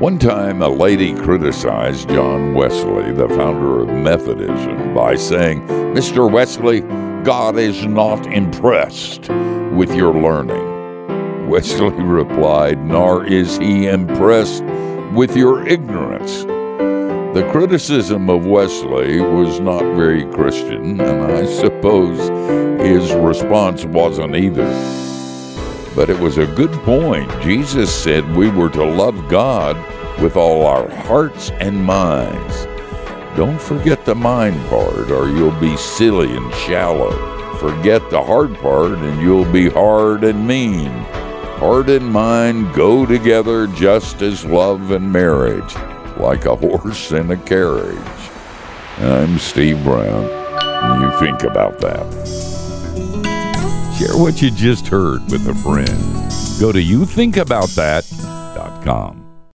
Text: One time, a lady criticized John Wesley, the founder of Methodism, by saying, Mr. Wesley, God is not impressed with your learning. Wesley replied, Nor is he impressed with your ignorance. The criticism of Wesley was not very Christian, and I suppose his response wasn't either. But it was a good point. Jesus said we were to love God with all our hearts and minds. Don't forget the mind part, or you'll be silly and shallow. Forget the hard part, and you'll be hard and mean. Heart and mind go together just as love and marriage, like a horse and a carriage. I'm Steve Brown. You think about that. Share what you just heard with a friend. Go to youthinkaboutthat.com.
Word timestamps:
One 0.00 0.18
time, 0.18 0.60
a 0.60 0.68
lady 0.68 1.14
criticized 1.14 2.08
John 2.08 2.52
Wesley, 2.52 3.12
the 3.12 3.28
founder 3.28 3.82
of 3.82 3.88
Methodism, 3.90 4.92
by 4.92 5.14
saying, 5.14 5.64
Mr. 5.94 6.28
Wesley, 6.28 6.80
God 7.22 7.56
is 7.56 7.86
not 7.86 8.26
impressed 8.26 9.28
with 9.72 9.94
your 9.94 10.12
learning. 10.12 11.48
Wesley 11.48 11.92
replied, 12.02 12.84
Nor 12.84 13.24
is 13.24 13.56
he 13.58 13.86
impressed 13.86 14.64
with 15.14 15.36
your 15.36 15.64
ignorance. 15.68 16.42
The 16.42 17.48
criticism 17.52 18.28
of 18.28 18.46
Wesley 18.46 19.20
was 19.20 19.60
not 19.60 19.84
very 19.94 20.26
Christian, 20.32 21.00
and 21.00 21.22
I 21.32 21.46
suppose 21.46 22.18
his 22.84 23.12
response 23.12 23.84
wasn't 23.84 24.34
either. 24.34 25.13
But 25.94 26.10
it 26.10 26.18
was 26.18 26.38
a 26.38 26.46
good 26.46 26.72
point. 26.82 27.30
Jesus 27.40 27.94
said 27.94 28.34
we 28.34 28.50
were 28.50 28.70
to 28.70 28.84
love 28.84 29.28
God 29.28 29.76
with 30.20 30.36
all 30.36 30.66
our 30.66 30.88
hearts 30.88 31.50
and 31.60 31.84
minds. 31.84 32.66
Don't 33.36 33.60
forget 33.60 34.04
the 34.04 34.14
mind 34.14 34.56
part, 34.68 35.10
or 35.10 35.28
you'll 35.28 35.60
be 35.60 35.76
silly 35.76 36.36
and 36.36 36.54
shallow. 36.54 37.12
Forget 37.58 38.10
the 38.10 38.22
hard 38.22 38.54
part, 38.56 38.92
and 38.92 39.22
you'll 39.22 39.50
be 39.50 39.68
hard 39.68 40.24
and 40.24 40.46
mean. 40.46 40.90
Heart 41.58 41.90
and 41.90 42.12
mind 42.12 42.74
go 42.74 43.06
together 43.06 43.66
just 43.68 44.22
as 44.22 44.44
love 44.44 44.90
and 44.90 45.12
marriage, 45.12 45.74
like 46.16 46.46
a 46.46 46.56
horse 46.56 47.12
and 47.12 47.30
a 47.30 47.36
carriage. 47.36 47.98
I'm 48.98 49.38
Steve 49.38 49.82
Brown. 49.82 50.24
You 51.02 51.18
think 51.18 51.42
about 51.42 51.80
that. 51.80 53.23
Share 53.98 54.16
what 54.16 54.40
you 54.42 54.50
just 54.50 54.88
heard 54.88 55.22
with 55.30 55.46
a 55.46 55.54
friend. 55.54 55.88
Go 56.60 56.72
to 56.72 56.82
youthinkaboutthat.com. 56.82 59.23